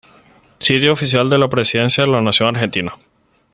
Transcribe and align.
Sitio 0.57 0.93
oficial 0.93 1.29
de 1.29 1.37
la 1.37 1.47
Presidencia 1.47 2.03
de 2.03 2.09
la 2.09 2.21
Nación 2.23 2.55
Argentina 2.55 2.91